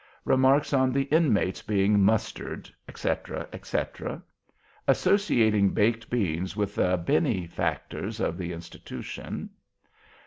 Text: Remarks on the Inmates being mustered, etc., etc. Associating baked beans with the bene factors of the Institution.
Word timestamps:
Remarks 0.25 0.73
on 0.73 0.91
the 0.91 1.03
Inmates 1.13 1.61
being 1.61 2.01
mustered, 2.03 2.67
etc., 2.89 3.47
etc. 3.53 4.19
Associating 4.87 5.75
baked 5.75 6.09
beans 6.09 6.55
with 6.55 6.73
the 6.73 6.97
bene 6.97 7.47
factors 7.47 8.19
of 8.19 8.35
the 8.35 8.51
Institution. 8.51 9.51